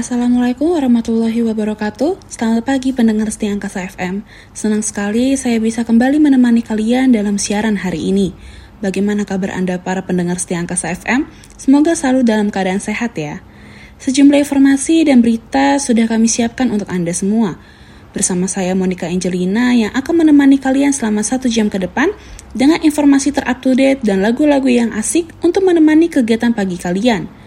[0.00, 2.24] Assalamualaikum warahmatullahi wabarakatuh.
[2.24, 4.24] Selamat pagi pendengar setia Angkasa FM.
[4.56, 8.32] Senang sekali saya bisa kembali menemani kalian dalam siaran hari ini.
[8.80, 11.28] Bagaimana kabar Anda para pendengar setia Angkasa FM?
[11.60, 13.44] Semoga selalu dalam keadaan sehat ya.
[14.00, 17.60] Sejumlah informasi dan berita sudah kami siapkan untuk Anda semua.
[18.16, 22.08] Bersama saya Monica Angelina yang akan menemani kalian selama satu jam ke depan
[22.56, 27.39] dengan informasi terupdate dan lagu-lagu yang asik untuk menemani kegiatan pagi kalian.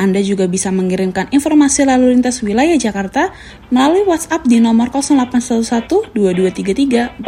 [0.00, 3.36] Anda juga bisa mengirimkan informasi lalu lintas wilayah Jakarta
[3.68, 4.88] melalui WhatsApp di nomor
[6.16, 7.20] 0811-2233-4455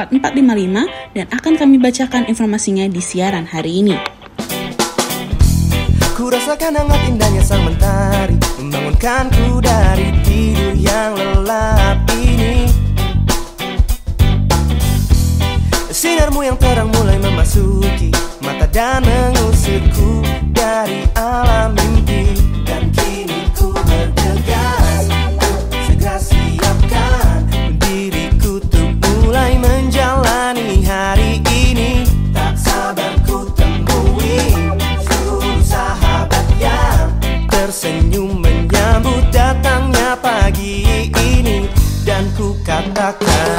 [1.12, 4.00] dan akan kami bacakan informasinya di siaran hari ini.
[6.16, 12.70] Ku rasakan hangat indahnya sang mentari Membangunkanku dari tidur yang lelap ini
[15.90, 18.14] Sinarmu yang terang mulai memasuki
[18.44, 20.22] Mata dan mengusirku
[20.54, 22.01] dari alam mimpi
[37.72, 41.70] Tersenyum menyambut datangnya pagi ini.
[42.04, 43.56] Dan ku katakan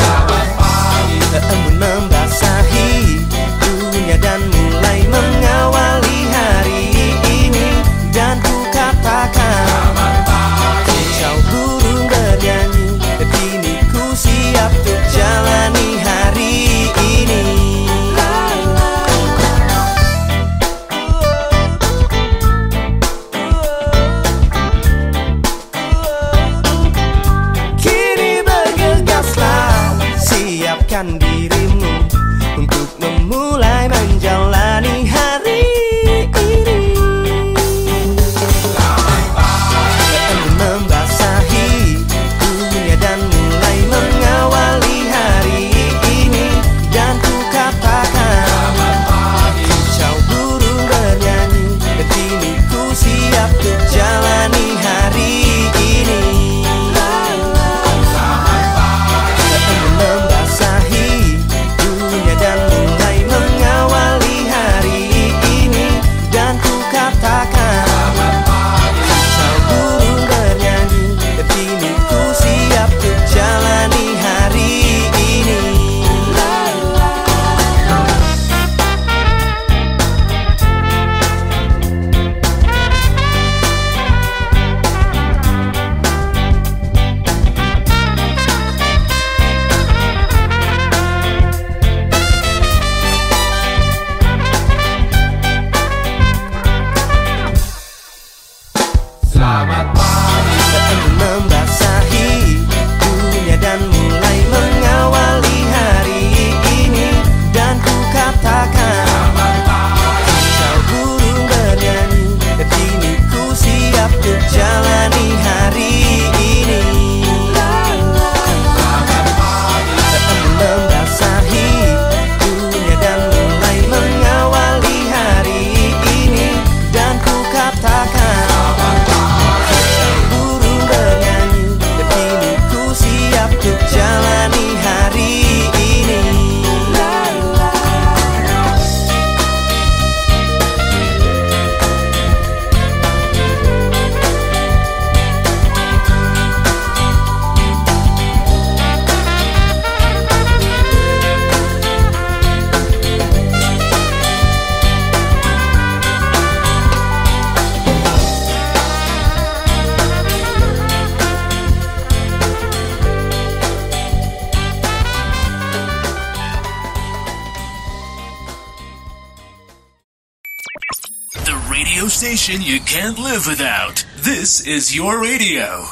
[172.24, 174.08] station you can't live without.
[174.24, 175.84] This is your radio.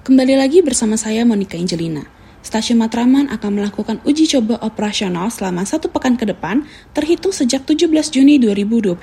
[0.00, 2.08] Kembali lagi bersama saya Monica Angelina.
[2.40, 6.64] Stasiun Matraman akan melakukan uji coba operasional selama satu pekan ke depan,
[6.96, 7.84] terhitung sejak 17
[8.16, 8.96] Juni 2022.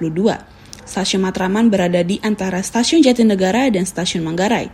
[0.89, 4.73] Stasiun Matraman berada di antara Stasiun Jatinegara dan Stasiun Manggarai.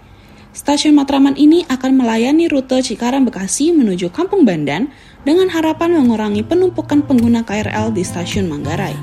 [0.56, 4.88] Stasiun Matraman ini akan melayani rute Cikarang Bekasi menuju Kampung Bandan
[5.27, 8.95] dengan harapan mengurangi penumpukan pengguna KRL di Stasiun Manggarai.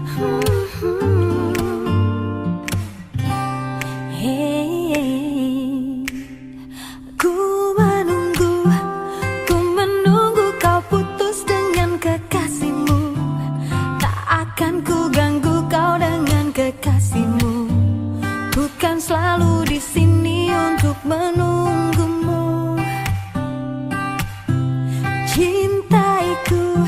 [19.02, 22.78] selalu di sini untuk menunggumu.
[25.26, 26.86] Cintaiku,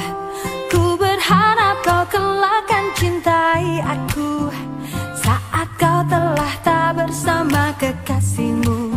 [0.70, 4.46] ku berharap kau kelak kan cintai aku
[5.18, 8.94] saat kau telah tak bersama kekasihmu.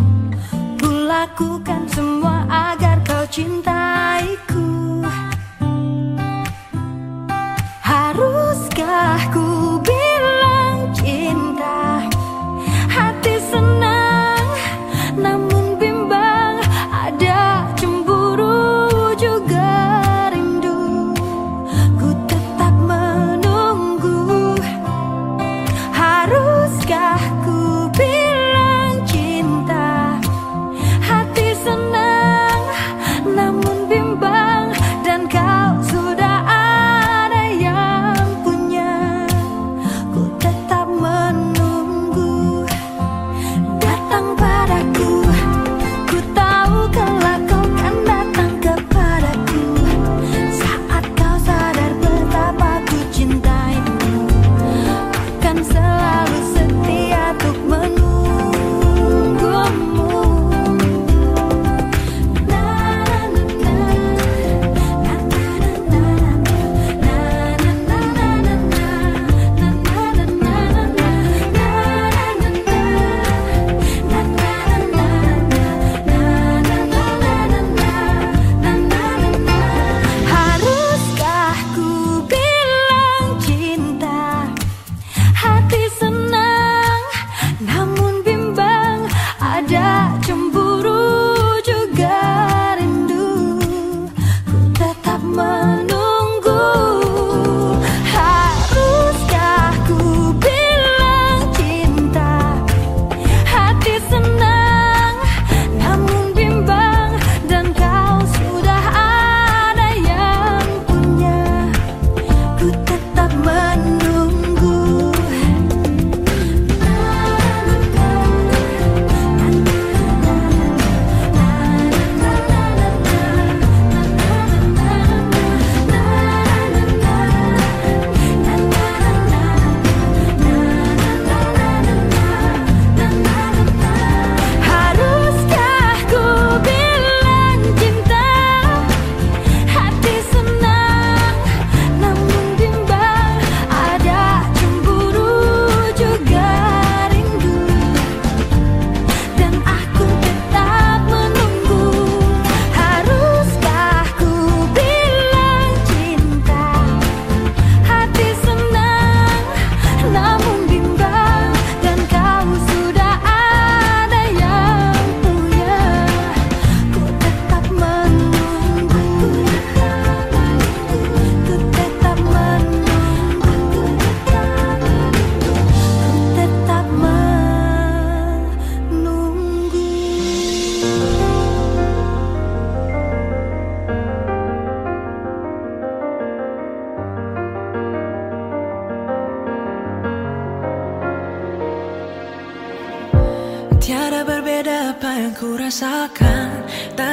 [0.78, 5.02] Ku lakukan semua agar kau cintaiku.
[7.82, 9.67] Haruskah ku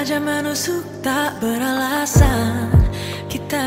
[0.04, 2.68] saja menusuk tak beralasan.
[3.24, 3.64] Kita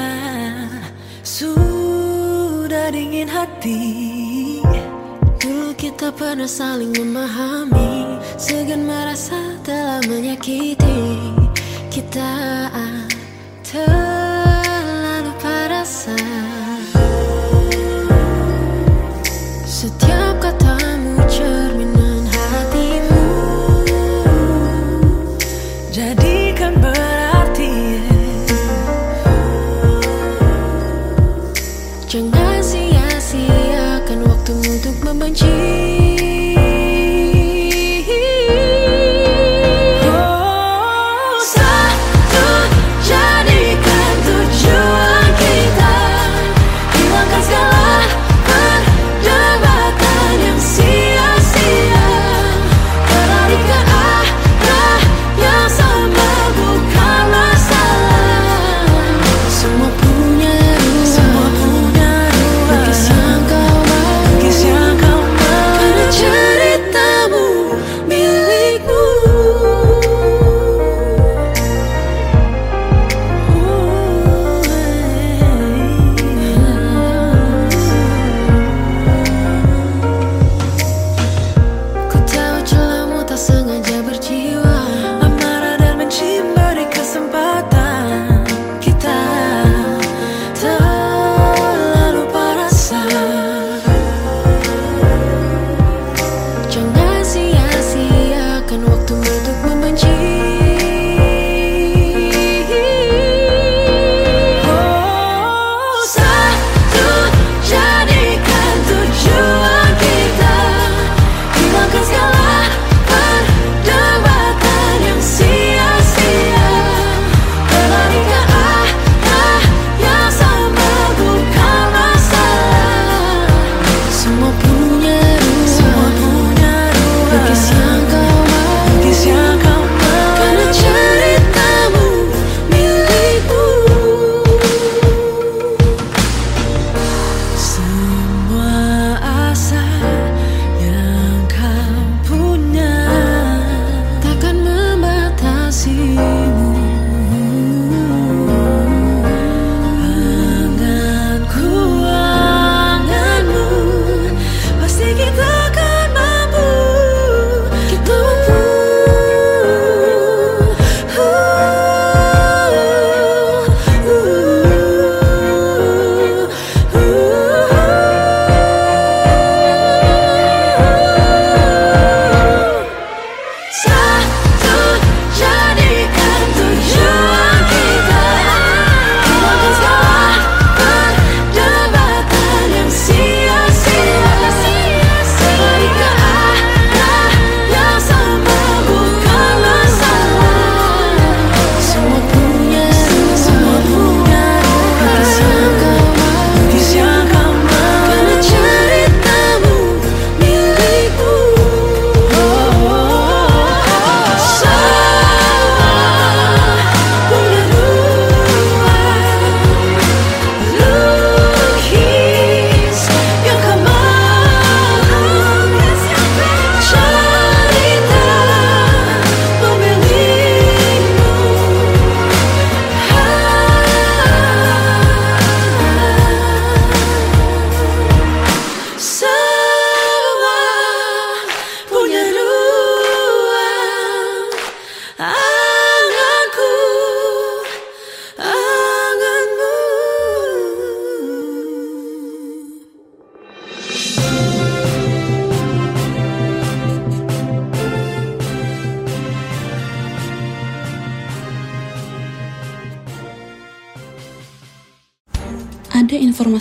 [1.26, 4.62] sudah dingin hati.
[5.42, 8.22] Dulu kita pernah saling memahami.
[8.38, 11.34] Segan merasa telah menyakiti.
[11.90, 12.67] Kita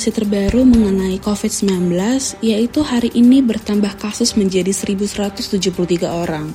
[0.06, 1.90] informasi terbaru mengenai COVID-19,
[2.38, 6.54] yaitu hari ini bertambah kasus menjadi 1173 orang.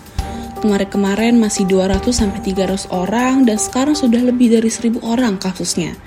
[0.63, 5.99] Kemarin-kemarin masih 200-300 orang, dan sekarang sudah lebih dari 1000 orang kasusnya.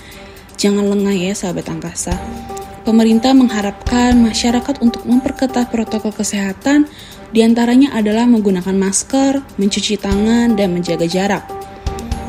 [0.56, 2.16] Jangan lengah ya sahabat angkasa.
[2.88, 6.88] Pemerintah mengharapkan masyarakat untuk memperketat protokol kesehatan,
[7.28, 11.44] di antaranya adalah menggunakan masker, mencuci tangan, dan menjaga jarak.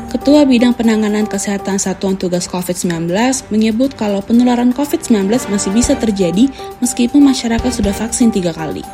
[0.06, 3.10] Ketua Bidang Penanganan Kesehatan Satuan Tugas COVID-19
[3.50, 6.46] menyebut kalau penularan COVID-19 masih bisa terjadi
[6.78, 8.86] meskipun masyarakat sudah vaksin tiga kali.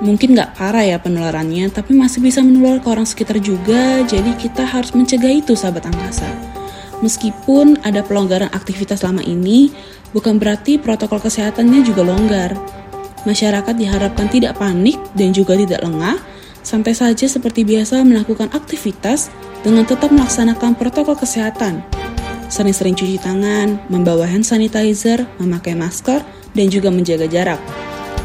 [0.00, 4.64] Mungkin nggak parah ya penularannya, tapi masih bisa menular ke orang sekitar juga, jadi kita
[4.64, 6.24] harus mencegah itu sahabat angkasa.
[7.04, 9.68] Meskipun ada pelonggaran aktivitas lama ini,
[10.16, 12.56] bukan berarti protokol kesehatannya juga longgar.
[13.28, 16.16] Masyarakat diharapkan tidak panik dan juga tidak lengah,
[16.64, 19.28] santai saja seperti biasa melakukan aktivitas
[19.60, 21.84] dengan tetap melaksanakan protokol kesehatan.
[22.50, 26.24] Sering-sering cuci tangan, membawa hand sanitizer, memakai masker,
[26.56, 27.60] dan juga menjaga jarak.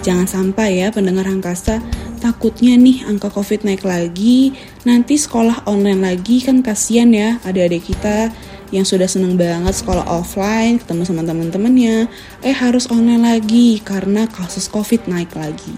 [0.02, 1.82] Jangan sampai ya pendengar angkasa,
[2.22, 8.34] takutnya nih angka covid naik lagi, nanti sekolah online lagi kan kasihan ya adik-adik kita
[8.74, 12.10] yang sudah seneng banget sekolah offline, ketemu sama teman-temannya,
[12.42, 15.78] eh harus online lagi karena kasus covid naik lagi.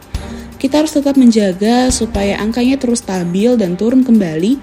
[0.57, 4.57] Kita harus tetap menjaga supaya angkanya terus stabil dan turun kembali,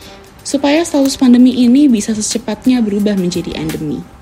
[0.44, 4.13] supaya status pandemi ini bisa secepatnya berubah menjadi endemi.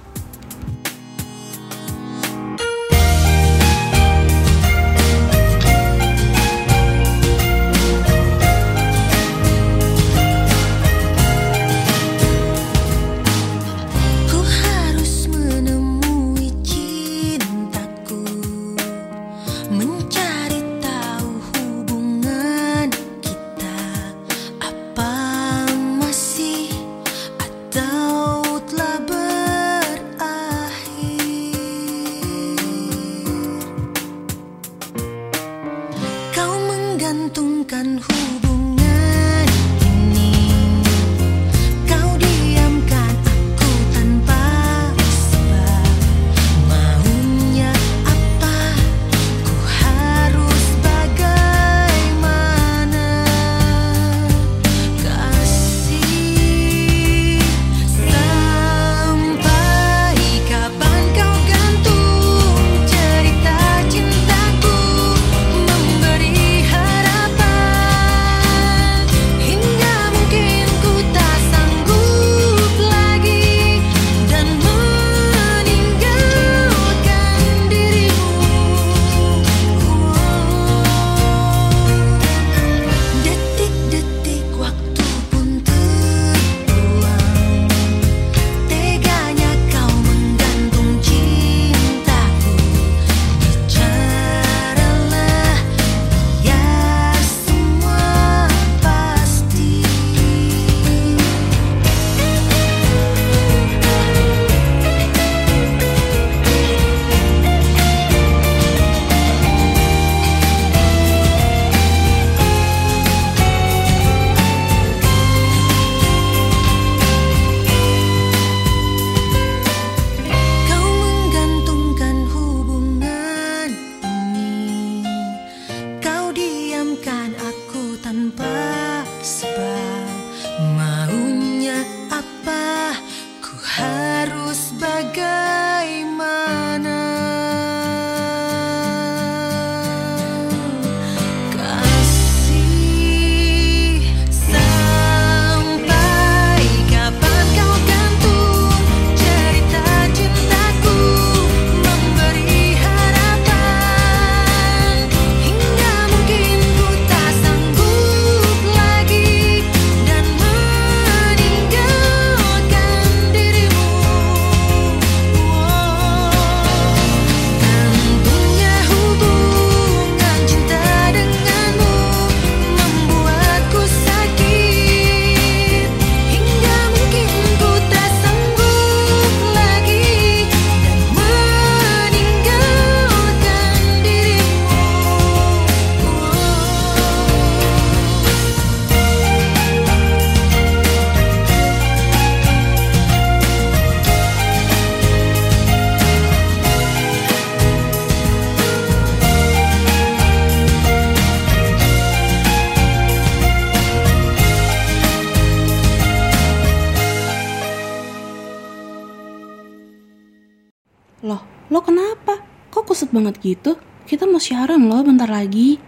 [213.13, 213.79] Banget gitu?
[214.09, 215.79] Kita mau siaran loh bentar lagi.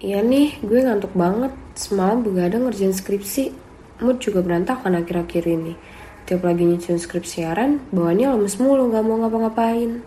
[0.00, 1.52] Iya nih, gue ngantuk banget.
[1.76, 3.52] Semalam begadang ngerjain skripsi.
[4.00, 5.72] Mood juga berantakan akhir-akhir ini.
[6.26, 10.02] Tiap lagi nyusun skrip siaran, bawaannya lemes mulu gak mau ngapa-ngapain.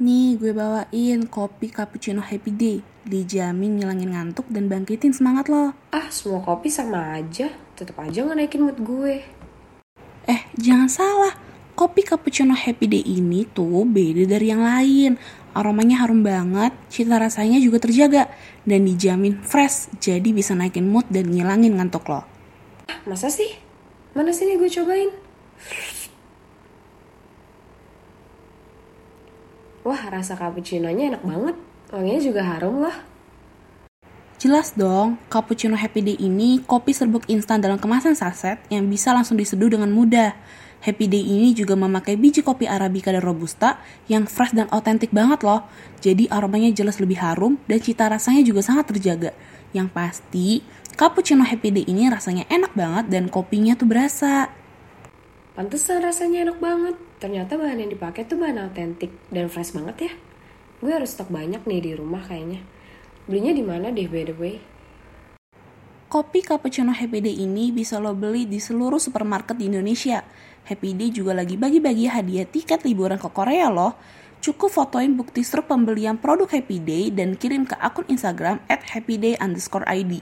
[0.00, 2.78] Nih gue bawain kopi cappuccino happy day.
[3.04, 5.76] Dijamin ngilangin ngantuk dan bangkitin semangat lo.
[5.92, 7.52] Ah, semua kopi sama aja.
[7.76, 9.20] Tetep aja nggak naikin mood gue.
[10.24, 11.43] Eh, jangan salah.
[11.74, 15.18] Kopi cappuccino happy day ini tuh beda dari yang lain.
[15.58, 18.30] Aromanya harum banget, cita rasanya juga terjaga,
[18.62, 22.22] dan dijamin fresh, jadi bisa naikin mood dan ngilangin ngantuk lo.
[23.10, 23.58] Masa sih?
[24.14, 25.10] Mana sini gue cobain?
[29.82, 31.56] Wah, rasa cappuccino-nya enak banget.
[31.90, 32.96] Wanginya juga harum loh.
[34.38, 39.34] Jelas dong, cappuccino happy day ini kopi serbuk instan dalam kemasan saset yang bisa langsung
[39.34, 40.38] diseduh dengan mudah.
[40.84, 45.40] Happy Day ini juga memakai biji kopi Arabica dan Robusta yang fresh dan otentik banget
[45.40, 45.64] loh.
[46.04, 49.32] Jadi aromanya jelas lebih harum dan cita rasanya juga sangat terjaga.
[49.72, 50.48] Yang pasti,
[50.92, 54.52] cappuccino Happy Day ini rasanya enak banget dan kopinya tuh berasa.
[55.56, 57.00] Pantesan rasanya enak banget.
[57.16, 60.12] Ternyata bahan yang dipakai tuh bahan autentik dan fresh banget ya.
[60.84, 62.60] Gue harus stok banyak nih di rumah kayaknya.
[63.24, 64.60] Belinya di mana deh by the way?
[66.12, 70.22] Kopi cappuccino Happy Day ini bisa lo beli di seluruh supermarket di Indonesia.
[70.64, 73.92] Happy Day juga lagi bagi-bagi hadiah tiket liburan ke Korea loh.
[74.40, 79.36] Cukup fotoin bukti struk pembelian produk Happy Day dan kirim ke akun Instagram at happyday
[79.40, 80.20] underscore ID.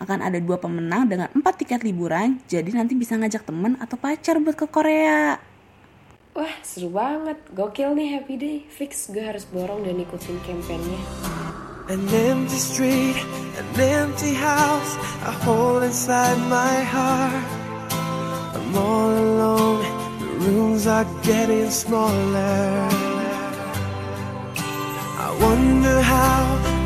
[0.00, 4.36] Akan ada dua pemenang dengan empat tiket liburan, jadi nanti bisa ngajak temen atau pacar
[4.40, 5.40] buat ke Korea.
[6.32, 7.36] Wah, seru banget.
[7.52, 8.56] Gokil nih Happy Day.
[8.68, 11.00] Fix gue harus borong dan ikutin kampanyenya.
[11.92, 13.20] An empty street,
[13.60, 14.96] an empty house,
[15.28, 17.71] a hole inside my heart.
[18.54, 19.82] I'm all alone,
[20.20, 22.88] the rooms are getting smaller.
[25.26, 26.42] I wonder how,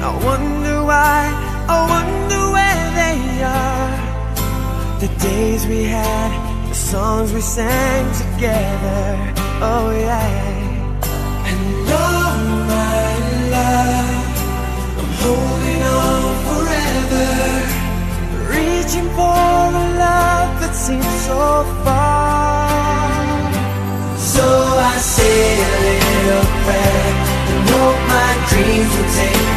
[0.08, 1.20] I wonder why,
[1.68, 3.94] I wonder where they are.
[5.00, 6.30] The days we had,
[6.68, 9.34] the songs we sang together.
[9.60, 10.54] Oh yeah.
[11.50, 12.32] And oh
[12.72, 13.08] my
[13.56, 14.24] love.
[15.00, 17.28] I'm holding on forever,
[18.56, 19.38] reaching for
[19.82, 21.40] a love that seems so
[21.84, 23.16] far.
[24.34, 24.46] So
[24.92, 25.38] I say
[25.68, 27.10] a little prayer
[27.50, 29.55] and hope my dreams will take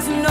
[0.00, 0.27] there's no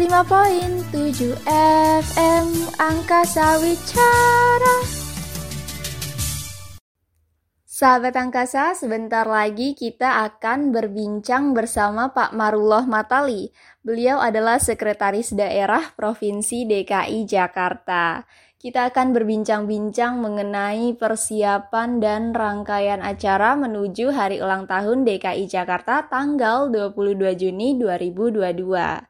[0.00, 1.44] 105.7
[2.00, 2.48] FM
[2.80, 4.76] Angkasa Wicara
[7.68, 13.52] Sahabat Angkasa, sebentar lagi kita akan berbincang bersama Pak Marullah Matali.
[13.84, 18.24] Beliau adalah Sekretaris Daerah Provinsi DKI Jakarta.
[18.56, 26.72] Kita akan berbincang-bincang mengenai persiapan dan rangkaian acara menuju Hari Ulang Tahun DKI Jakarta tanggal
[26.72, 29.09] 22 Juni 2022.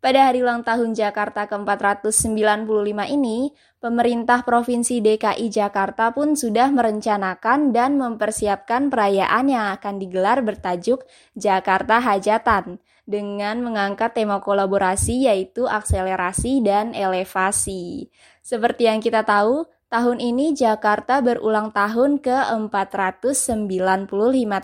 [0.00, 2.64] Pada hari ulang tahun Jakarta ke-495
[3.12, 3.52] ini,
[3.84, 11.04] pemerintah Provinsi DKI Jakarta pun sudah merencanakan dan mempersiapkan perayaan yang akan digelar bertajuk
[11.36, 18.08] Jakarta Hajatan dengan mengangkat tema kolaborasi yaitu akselerasi dan elevasi.
[18.40, 24.08] Seperti yang kita tahu, tahun ini Jakarta berulang tahun ke-495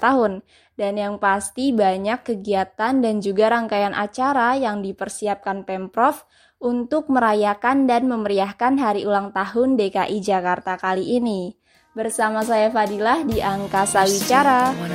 [0.01, 0.33] tahun
[0.77, 6.29] dan yang pasti banyak kegiatan dan juga rangkaian acara yang dipersiapkan Pemprov
[6.61, 11.57] untuk merayakan dan memeriahkan hari ulang tahun DKI Jakarta kali ini.
[11.97, 14.77] Bersama saya Fadilah di Angkasa Wicara.
[14.77, 14.93] Mm.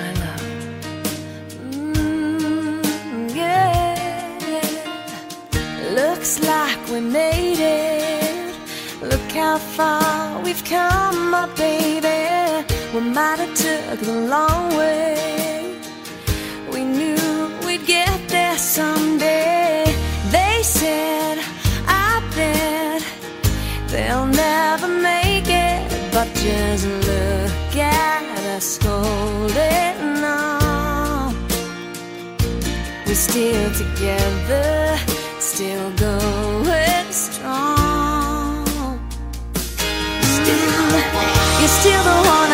[5.98, 8.54] Looks like we made it.
[9.02, 12.30] Look how far we've come, my baby.
[12.94, 15.41] We might have took the long way.
[18.62, 19.84] Someday.
[20.30, 21.40] They said,
[21.88, 23.02] I bet
[23.90, 25.82] they'll never make it.
[26.14, 28.24] But just look at
[28.56, 31.36] us holding on.
[33.08, 34.98] We're still together,
[35.40, 38.66] still going strong.
[40.38, 41.02] Still,
[41.60, 42.51] you're still the one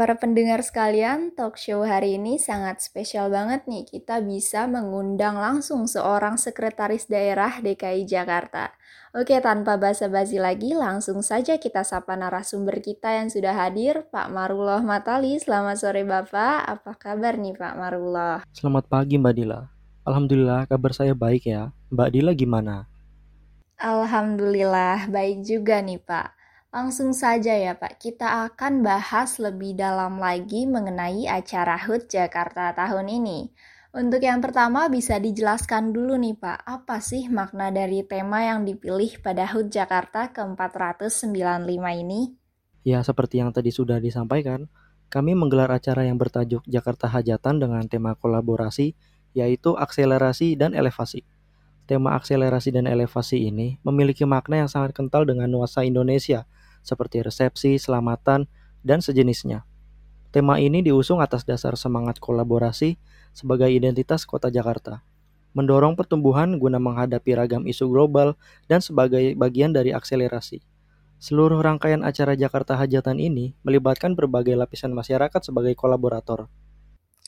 [0.00, 3.84] para pendengar sekalian, talk show hari ini sangat spesial banget nih.
[3.84, 8.72] Kita bisa mengundang langsung seorang sekretaris daerah DKI Jakarta.
[9.12, 14.80] Oke, tanpa basa-basi lagi, langsung saja kita sapa narasumber kita yang sudah hadir, Pak Marullah
[14.80, 15.36] Matali.
[15.36, 18.40] Selamat sore Bapak, apa kabar nih Pak Marullah?
[18.56, 19.68] Selamat pagi Mbak Dila.
[20.08, 21.76] Alhamdulillah kabar saya baik ya.
[21.92, 22.88] Mbak Dila gimana?
[23.76, 26.39] Alhamdulillah, baik juga nih Pak.
[26.70, 33.10] Langsung saja ya Pak, kita akan bahas lebih dalam lagi mengenai acara HUT Jakarta tahun
[33.10, 33.50] ini.
[33.90, 39.18] Untuk yang pertama bisa dijelaskan dulu nih Pak, apa sih makna dari tema yang dipilih
[39.18, 42.38] pada HUT Jakarta ke-495 ini?
[42.86, 44.70] Ya seperti yang tadi sudah disampaikan,
[45.10, 48.94] kami menggelar acara yang bertajuk Jakarta Hajatan dengan tema kolaborasi,
[49.34, 51.26] yaitu akselerasi dan elevasi.
[51.90, 56.46] Tema akselerasi dan elevasi ini memiliki makna yang sangat kental dengan nuansa Indonesia,
[56.80, 58.48] seperti resepsi, selamatan,
[58.80, 59.64] dan sejenisnya.
[60.30, 62.94] Tema ini diusung atas dasar semangat kolaborasi
[63.34, 65.02] sebagai identitas kota Jakarta,
[65.58, 68.38] mendorong pertumbuhan guna menghadapi ragam isu global
[68.70, 70.62] dan sebagai bagian dari akselerasi.
[71.20, 76.48] Seluruh rangkaian acara Jakarta Hajatan ini melibatkan berbagai lapisan masyarakat sebagai kolaborator.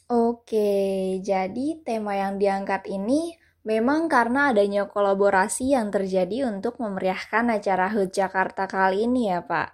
[0.08, 7.90] Oke, jadi tema yang diangkat ini memang karena adanya kolaborasi yang terjadi untuk memeriahkan acara
[7.90, 9.68] HUT Jakarta kali ini ya, Pak.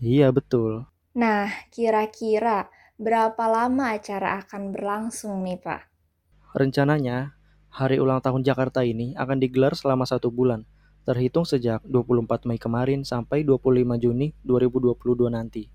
[0.00, 0.88] Iya, betul.
[1.16, 2.68] Nah, kira-kira
[3.00, 5.82] berapa lama acara akan berlangsung nih, Pak?
[6.56, 7.36] Rencananya,
[7.72, 10.64] hari ulang tahun Jakarta ini akan digelar selama satu bulan,
[11.04, 15.68] terhitung sejak 24 Mei kemarin sampai 25 Juni 2022 nanti.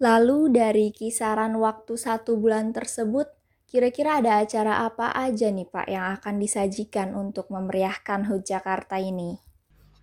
[0.00, 3.28] Lalu dari kisaran waktu satu bulan tersebut,
[3.70, 9.38] kira-kira ada acara apa aja nih Pak yang akan disajikan untuk memeriahkan HUT Jakarta ini?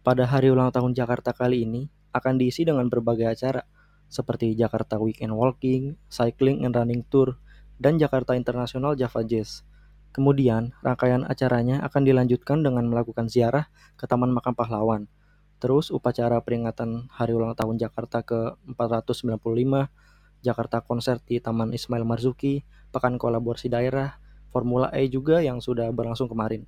[0.07, 3.67] Pada hari ulang tahun Jakarta kali ini akan diisi dengan berbagai acara
[4.07, 7.35] seperti Jakarta Weekend Walking, Cycling and Running Tour,
[7.75, 9.67] dan Jakarta International Java Jazz.
[10.15, 13.67] Kemudian, rangkaian acaranya akan dilanjutkan dengan melakukan ziarah
[13.99, 15.11] ke Taman Makam Pahlawan.
[15.59, 19.91] Terus upacara peringatan Hari Ulang Tahun Jakarta ke-495,
[20.39, 24.19] Jakarta Konser di Taman Ismail Marzuki, Pekan Kolaborasi Daerah,
[24.49, 26.63] Formula E juga yang sudah berlangsung kemarin.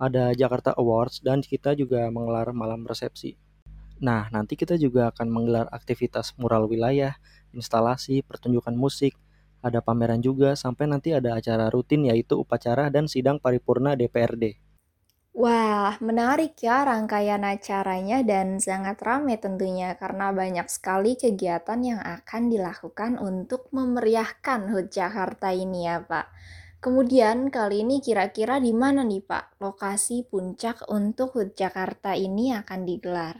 [0.00, 3.36] Ada Jakarta Awards dan kita juga menggelar malam resepsi.
[4.00, 7.20] Nah, nanti kita juga akan menggelar aktivitas mural wilayah,
[7.52, 9.12] instalasi, pertunjukan musik,
[9.60, 14.56] ada pameran juga, sampai nanti ada acara rutin yaitu upacara dan sidang paripurna DPRD.
[15.30, 22.50] Wah, menarik ya rangkaian acaranya dan sangat ramai tentunya karena banyak sekali kegiatan yang akan
[22.50, 26.34] dilakukan untuk memeriahkan HUT Jakarta ini ya Pak.
[26.82, 32.80] Kemudian kali ini kira-kira di mana nih Pak lokasi puncak untuk HUT Jakarta ini akan
[32.82, 33.38] digelar?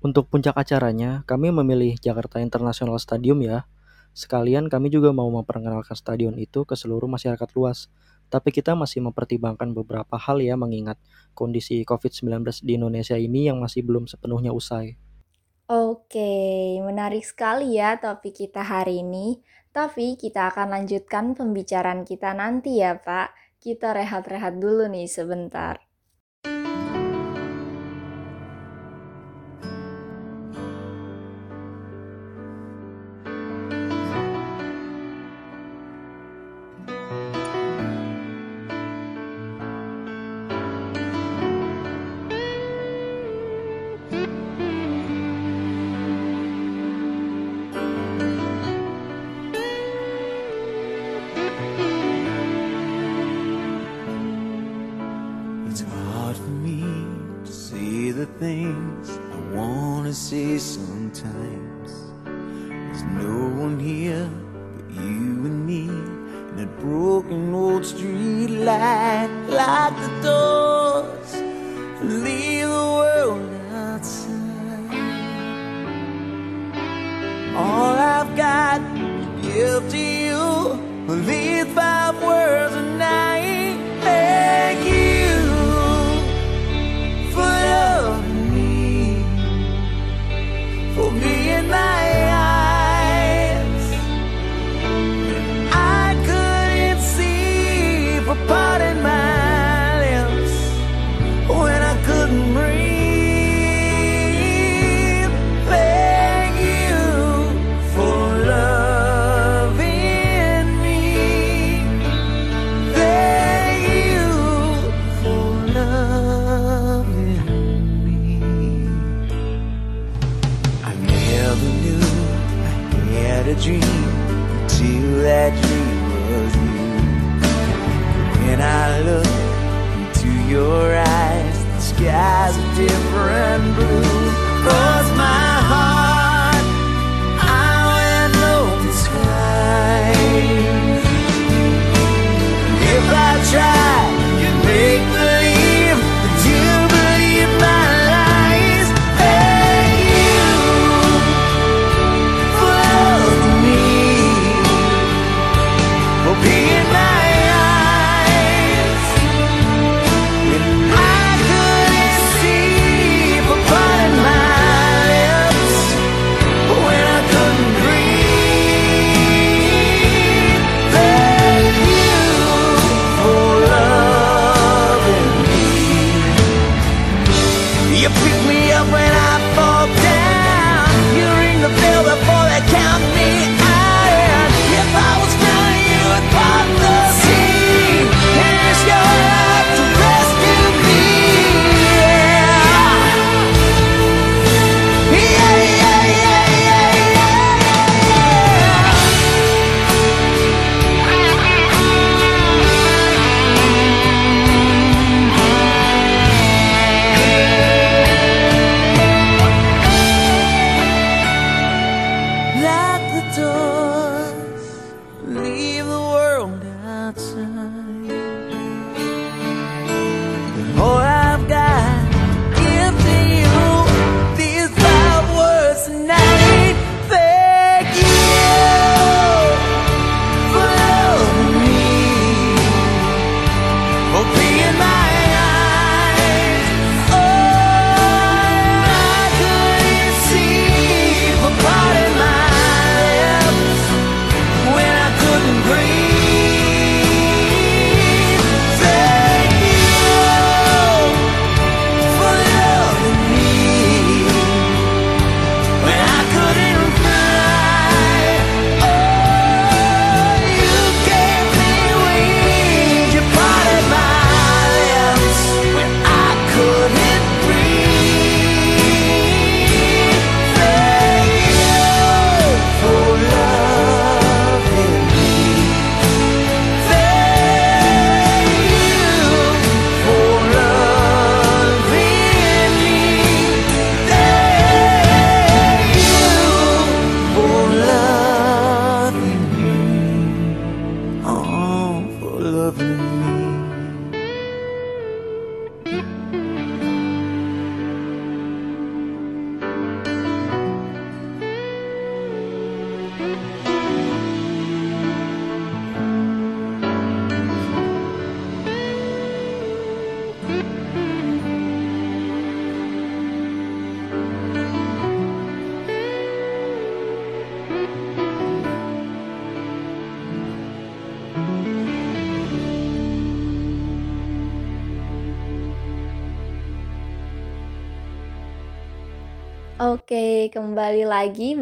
[0.00, 3.68] Untuk puncak acaranya, kami memilih Jakarta International Stadium ya.
[4.16, 7.92] Sekalian kami juga mau memperkenalkan stadion itu ke seluruh masyarakat luas.
[8.28, 11.00] Tapi kita masih mempertimbangkan beberapa hal ya mengingat
[11.32, 15.00] kondisi COVID-19 di Indonesia ini yang masih belum sepenuhnya usai.
[15.68, 19.40] Oke, menarik sekali ya topik kita hari ini.
[19.72, 23.60] Tapi kita akan lanjutkan pembicaraan kita nanti ya Pak.
[23.60, 25.87] Kita rehat-rehat dulu nih sebentar.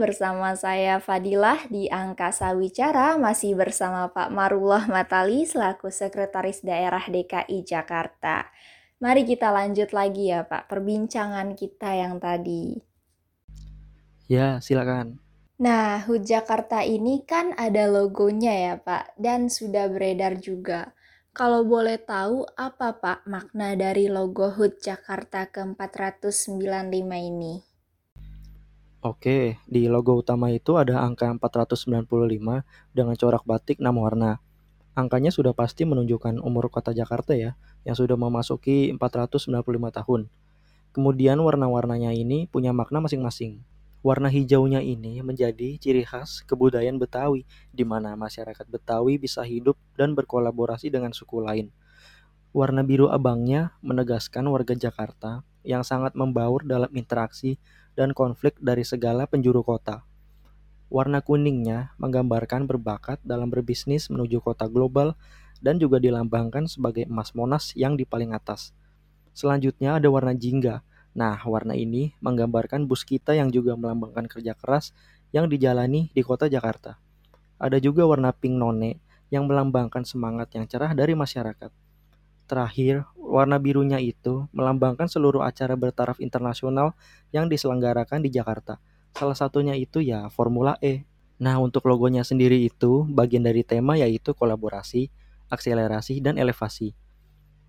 [0.07, 7.67] Bersama saya Fadilah di Angkasa Wicara, masih bersama Pak Marullah Matali selaku Sekretaris Daerah DKI
[7.67, 8.47] Jakarta.
[9.03, 12.79] Mari kita lanjut lagi ya Pak, perbincangan kita yang tadi.
[14.31, 15.19] Ya, silakan.
[15.59, 20.95] Nah, HUT Jakarta ini kan ada logonya ya Pak, dan sudah beredar juga.
[21.35, 27.76] Kalau boleh tahu, apa Pak makna dari logo HUT Jakarta ke-495 ini?
[29.05, 32.65] Oke, di logo utama itu ada angka 495
[32.97, 34.41] dengan corak batik 6 warna.
[34.97, 40.33] Angkanya sudah pasti menunjukkan umur kota Jakarta ya, yang sudah memasuki 495 tahun.
[40.97, 43.61] Kemudian warna-warnanya ini punya makna masing-masing.
[44.01, 47.45] Warna hijaunya ini menjadi ciri khas kebudayaan Betawi,
[47.77, 51.69] di mana masyarakat Betawi bisa hidup dan berkolaborasi dengan suku lain.
[52.57, 57.61] Warna biru abangnya menegaskan warga Jakarta yang sangat membaur dalam interaksi
[57.97, 60.05] dan konflik dari segala penjuru kota.
[60.87, 65.19] Warna kuningnya menggambarkan berbakat dalam berbisnis menuju kota global
[65.59, 68.71] dan juga dilambangkan sebagai emas monas yang di paling atas.
[69.35, 70.87] Selanjutnya ada warna jingga.
[71.17, 74.93] Nah, warna ini menggambarkan bus kita yang juga melambangkan kerja keras
[75.33, 77.01] yang dijalani di kota Jakarta.
[77.57, 79.01] Ada juga warna pink none
[79.33, 81.86] yang melambangkan semangat yang cerah dari masyarakat.
[82.47, 86.95] Terakhir, warna birunya itu melambangkan seluruh acara bertaraf internasional
[87.35, 88.79] yang diselenggarakan di Jakarta.
[89.19, 91.03] Salah satunya itu ya Formula E.
[91.43, 95.11] Nah, untuk logonya sendiri itu bagian dari tema yaitu kolaborasi,
[95.51, 96.95] akselerasi, dan elevasi.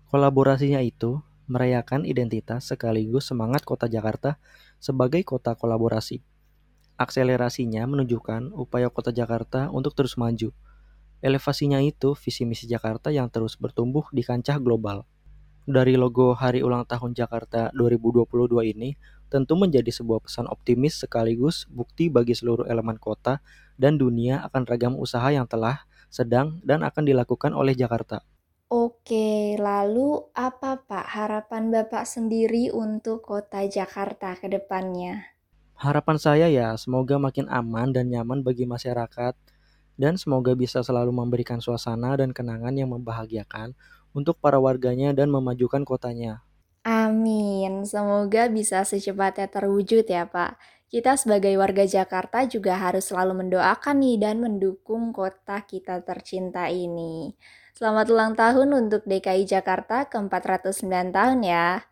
[0.08, 1.20] Kolaborasinya itu
[1.50, 4.38] merayakan identitas sekaligus semangat kota Jakarta
[4.78, 6.22] sebagai kota kolaborasi.
[6.96, 10.54] Akselerasinya menunjukkan upaya kota Jakarta untuk terus maju.
[11.18, 15.02] Elevasinya itu visi misi Jakarta yang terus bertumbuh di kancah global.
[15.68, 18.24] Dari logo Hari Ulang Tahun Jakarta 2022
[18.72, 18.94] ini
[19.28, 23.44] tentu menjadi sebuah pesan optimis sekaligus bukti bagi seluruh elemen kota
[23.76, 28.24] dan dunia akan ragam usaha yang telah, sedang, dan akan dilakukan oleh Jakarta.
[28.68, 35.36] Oke, lalu apa Pak harapan Bapak sendiri untuk kota Jakarta ke depannya?
[35.76, 39.36] Harapan saya ya semoga makin aman dan nyaman bagi masyarakat
[39.98, 43.74] dan semoga bisa selalu memberikan suasana dan kenangan yang membahagiakan
[44.14, 46.46] untuk para warganya dan memajukan kotanya.
[46.86, 50.56] Amin, semoga bisa secepatnya terwujud ya Pak.
[50.88, 57.36] Kita sebagai warga Jakarta juga harus selalu mendoakan nih dan mendukung kota kita tercinta ini.
[57.76, 61.84] Selamat ulang tahun untuk DKI Jakarta ke-409 tahun ya.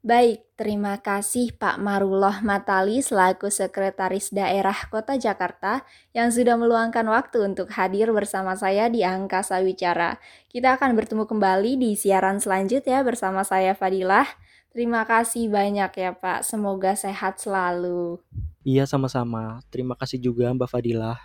[0.00, 5.84] Baik, terima kasih Pak Marullah Matali selaku Sekretaris Daerah Kota Jakarta
[6.16, 10.16] yang sudah meluangkan waktu untuk hadir bersama saya di Angkasa Wicara.
[10.48, 14.24] Kita akan bertemu kembali di siaran selanjutnya bersama saya Fadilah.
[14.72, 18.24] Terima kasih banyak ya Pak, semoga sehat selalu.
[18.64, 19.60] Iya sama-sama.
[19.68, 21.20] Terima kasih juga Mbak Fadilah.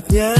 [0.00, 0.35] Betapa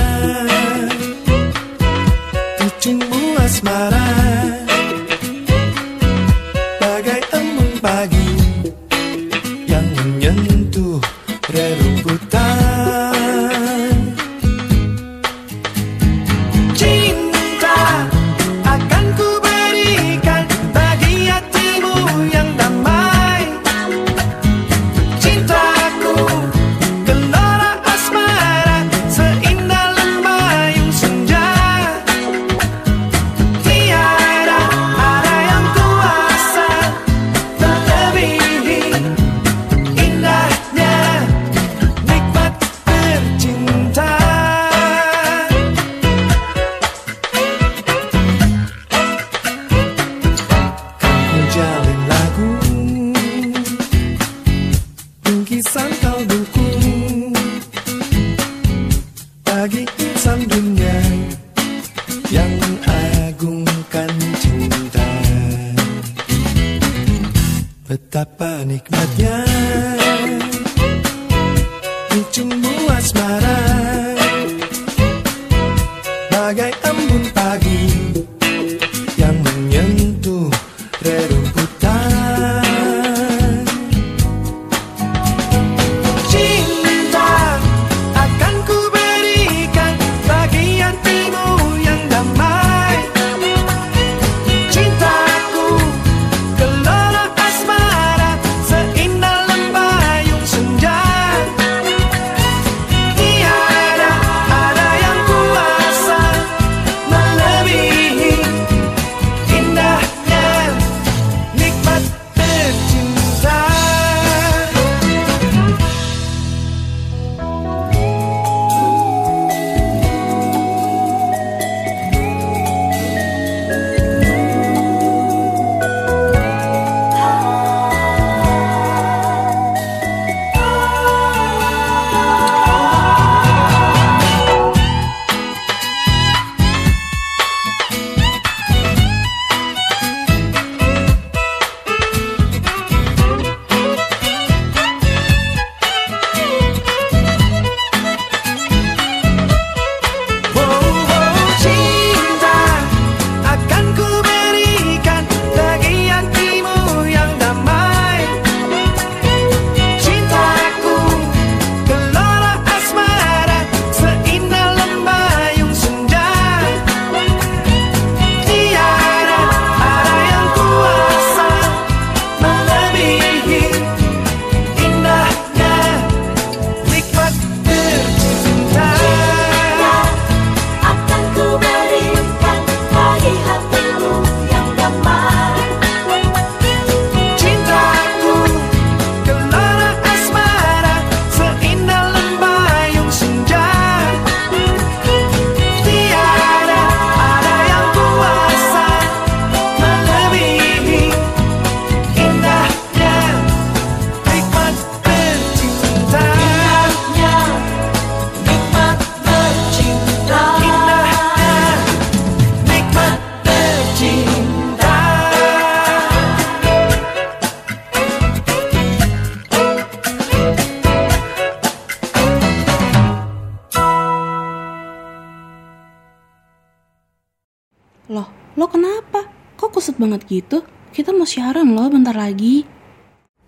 [230.17, 230.59] banget gitu?
[230.97, 232.65] Kita mau siaran loh bentar lagi.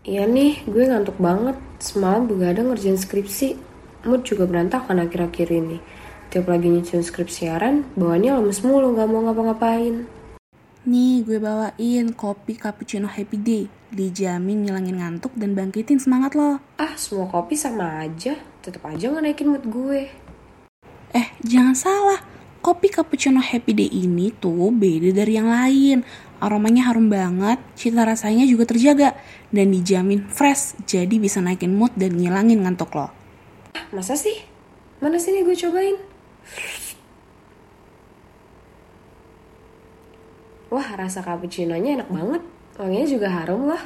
[0.05, 1.57] Iya nih, gue ngantuk banget.
[1.81, 3.57] Semalam begadang ngerjain skripsi.
[4.05, 5.81] Mood juga berantakan akhir-akhir ini.
[6.29, 10.05] Tiap lagi nyusun skrip siaran, bawaannya lemes mulu gak mau ngapa-ngapain.
[10.85, 13.65] Nih, gue bawain kopi cappuccino happy day.
[13.89, 16.61] Dijamin ngilangin ngantuk dan bangkitin semangat lo.
[16.77, 18.37] Ah, semua kopi sama aja.
[18.61, 20.13] Tetep aja gak naikin mood gue.
[21.17, 22.21] Eh, jangan salah.
[22.61, 26.05] Kopi cappuccino happy day ini tuh beda dari yang lain.
[26.39, 29.19] Aromanya harum banget, cita rasanya juga terjaga,
[29.51, 33.11] dan dijamin fresh, jadi bisa naikin mood dan ngilangin ngantuk lo.
[33.91, 34.47] Masa sih?
[35.03, 35.99] Mana sini gue cobain?
[40.71, 42.43] Wah, rasa cappuccino-nya enak banget.
[42.79, 43.83] Wanginya juga harum lah.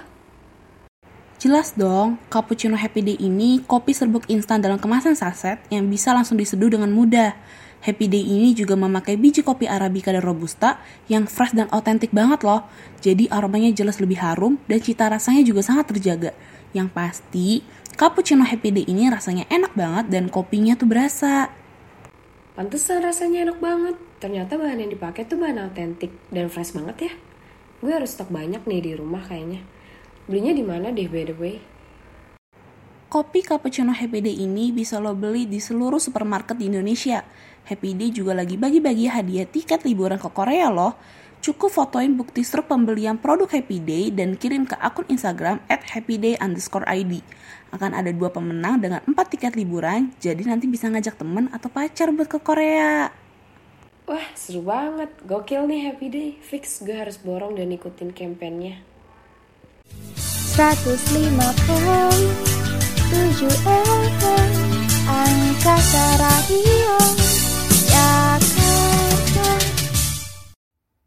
[1.41, 6.39] Jelas dong, cappuccino happy day ini kopi serbuk instan dalam kemasan saset yang bisa langsung
[6.39, 7.35] diseduh dengan mudah.
[7.83, 10.79] Happy Day ini juga memakai biji kopi Arabica dan Robusta
[11.11, 12.63] yang fresh dan otentik banget loh.
[13.03, 16.31] Jadi aromanya jelas lebih harum dan cita rasanya juga sangat terjaga.
[16.71, 17.49] Yang pasti,
[17.99, 21.51] cappuccino Happy Day ini rasanya enak banget dan kopinya tuh berasa.
[22.55, 23.99] Pantesan rasanya enak banget.
[24.23, 27.13] Ternyata bahan yang dipakai tuh bahan autentik dan fresh banget ya.
[27.83, 29.59] Gue harus stok banyak nih di rumah kayaknya.
[30.31, 31.59] Belinya di mana deh by the way?
[33.13, 37.21] Kopi cappuccino Happy Day ini bisa lo beli di seluruh supermarket di Indonesia.
[37.63, 40.99] Happy Day juga lagi bagi-bagi hadiah tiket liburan ke Korea loh.
[41.43, 46.39] Cukup fotoin bukti struk pembelian produk Happy Day dan kirim ke akun Instagram at happyday
[46.39, 47.19] underscore ID.
[47.75, 52.15] Akan ada dua pemenang dengan empat tiket liburan, jadi nanti bisa ngajak temen atau pacar
[52.15, 53.11] buat ke Korea.
[54.07, 55.11] Wah, seru banget.
[55.27, 56.39] Gokil nih Happy Day.
[56.39, 58.83] Fix gue harus borong dan ikutin kampanyenya.
[60.55, 61.11] 105.7
[63.51, 64.51] FM
[65.09, 67.52] Angkasa Radio Jakarta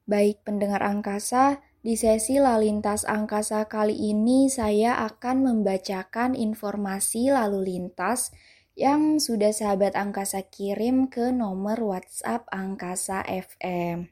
[0.06, 8.34] Baik pendengar angkasa, di sesi Lalintas Angkasa kali ini saya akan membacakan informasi lalu lintas
[8.74, 14.10] yang sudah sahabat angkasa kirim ke nomor WhatsApp Angkasa FM.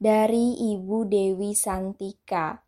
[0.00, 2.64] Dari Ibu Dewi Santika.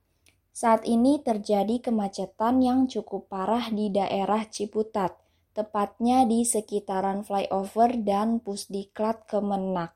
[0.53, 5.17] Saat ini terjadi kemacetan yang cukup parah di daerah Ciputat,
[5.55, 9.95] tepatnya di sekitaran flyover dan Pusdiklat Kemenak.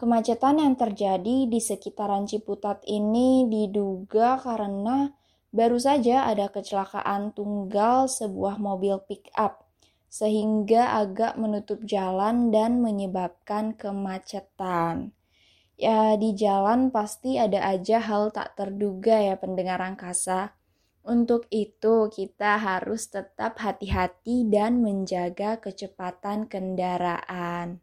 [0.00, 5.12] Kemacetan yang terjadi di sekitaran Ciputat ini diduga karena
[5.52, 9.68] baru saja ada kecelakaan tunggal sebuah mobil pick-up,
[10.08, 15.12] sehingga agak menutup jalan dan menyebabkan kemacetan.
[15.76, 20.56] Ya, di jalan pasti ada aja hal tak terduga ya pendengar angkasa.
[21.00, 27.80] Untuk itu, kita harus tetap hati-hati dan menjaga kecepatan kendaraan.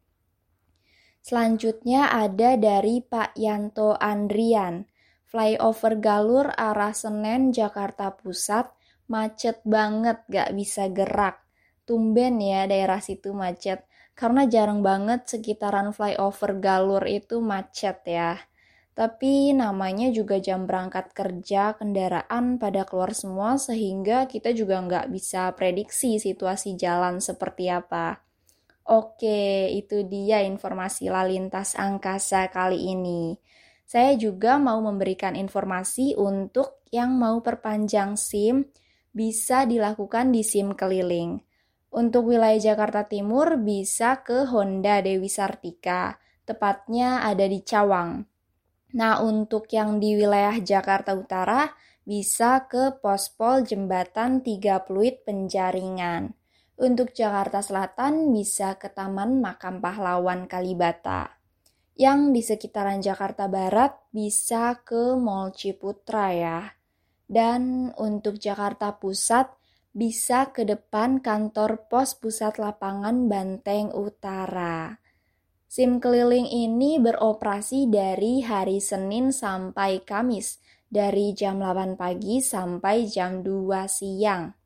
[1.26, 4.88] Selanjutnya ada dari Pak Yanto Andrian.
[5.28, 8.72] Flyover Galur arah Senen, Jakarta Pusat,
[9.11, 11.43] macet banget, gak bisa gerak.
[11.84, 13.84] Tumben ya daerah situ macet,
[14.15, 18.39] karena jarang banget sekitaran flyover Galur itu macet ya.
[18.98, 25.54] Tapi namanya juga jam berangkat kerja kendaraan pada keluar semua sehingga kita juga nggak bisa
[25.54, 28.26] prediksi situasi jalan seperti apa.
[28.89, 33.38] Oke, itu dia informasi lalintas angkasa kali ini.
[33.86, 38.66] Saya juga mau memberikan informasi untuk yang mau perpanjang SIM
[39.14, 41.38] bisa dilakukan di SIM keliling.
[41.93, 46.18] Untuk wilayah Jakarta Timur bisa ke Honda Dewi Sartika,
[46.50, 48.37] tepatnya ada di Cawang.
[48.96, 51.68] Nah, untuk yang di wilayah Jakarta Utara
[52.08, 56.32] bisa ke Pospol Jembatan 3 Pluit Penjaringan.
[56.80, 61.36] Untuk Jakarta Selatan bisa ke Taman Makam Pahlawan Kalibata.
[61.98, 66.72] Yang di sekitaran Jakarta Barat bisa ke Mall Ciputra ya.
[67.28, 69.52] Dan untuk Jakarta Pusat
[69.92, 75.02] bisa ke depan kantor pos pusat lapangan Banteng Utara.
[75.78, 80.58] SIM keliling ini beroperasi dari hari Senin sampai Kamis,
[80.90, 84.58] dari jam 8 pagi sampai jam 2 siang.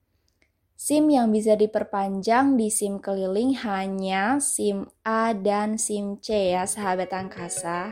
[0.79, 7.11] SIM yang bisa diperpanjang di SIM keliling hanya SIM A dan SIM C ya sahabat
[7.11, 7.91] angkasa.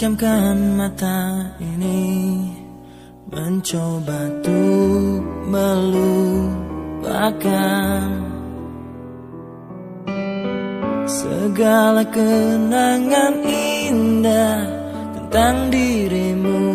[0.04, 2.44] Pejamkan mata ini.
[3.24, 5.16] Mencoba tuh
[5.48, 7.08] melupakan
[11.08, 14.68] Segala kenangan indah
[15.16, 16.68] Tentang dirimu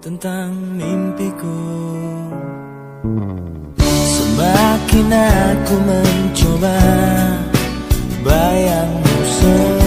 [0.00, 1.68] Tentang mimpiku.
[3.84, 6.80] Semakin aku mencoba
[8.24, 9.83] Bayangmu semua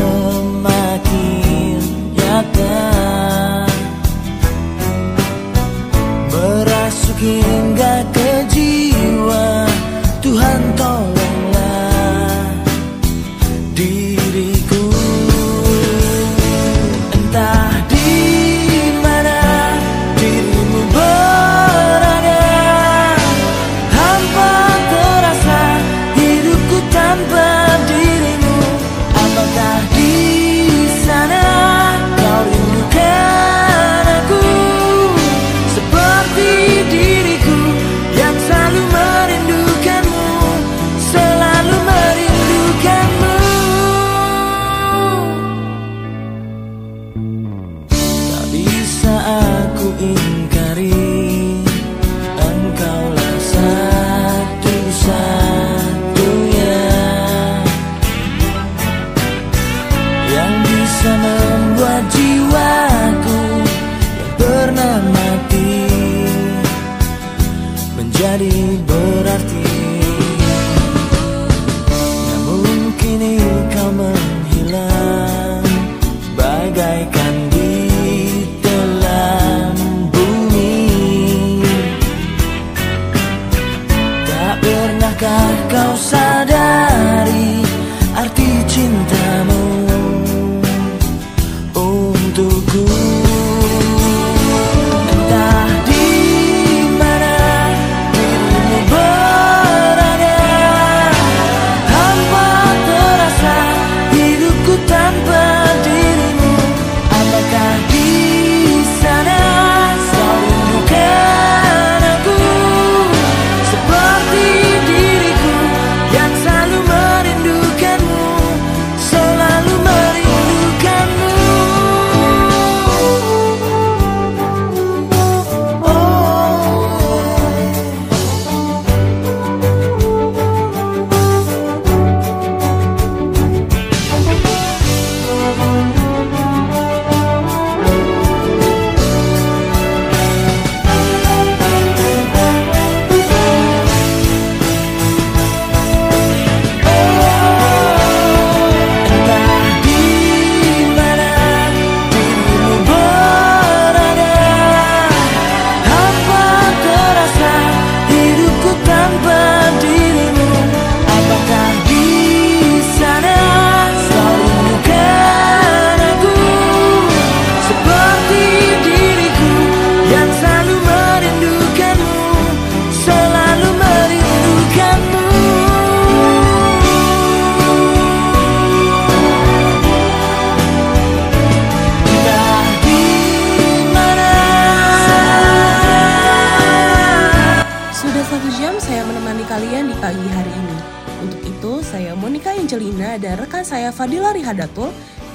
[8.57, 8.96] aqui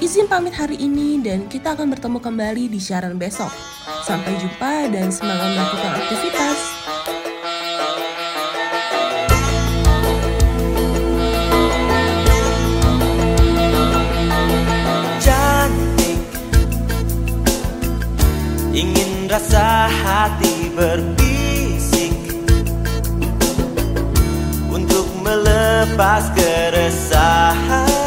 [0.03, 3.55] izin pamit hari ini dan kita akan bertemu kembali di siaran besok.
[4.03, 6.59] Sampai jumpa dan semangat melakukan aktivitas.
[18.72, 22.16] Ingin rasa hati berbisik
[24.72, 28.01] Untuk melepas keresahan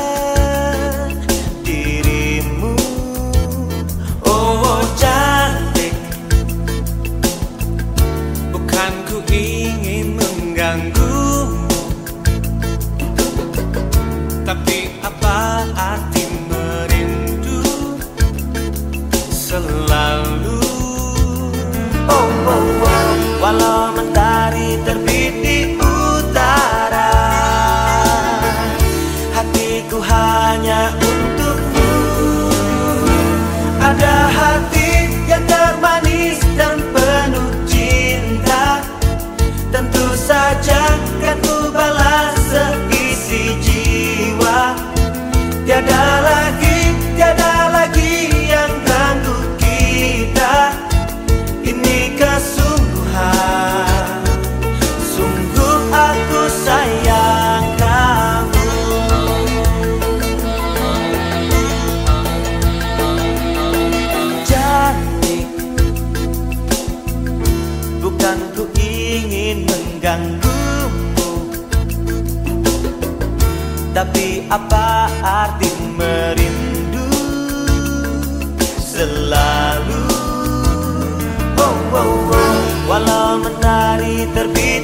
[84.34, 84.75] terbit